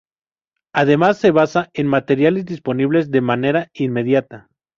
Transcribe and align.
Además, 0.73 1.19
se 1.19 1.29
basa 1.29 1.69
en 1.75 1.85
materiales 1.85 2.47
disponibles 2.47 3.11
de 3.11 3.21
manera 3.21 3.69
inmediata. 3.75 4.49